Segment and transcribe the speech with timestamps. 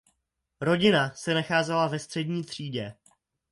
[0.61, 2.93] Rodina se nacházela ve střední třídě.